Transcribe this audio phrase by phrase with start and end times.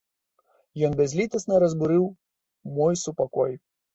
[0.89, 2.09] Ён бязлітасна разбурыў
[2.79, 3.53] мой супакой.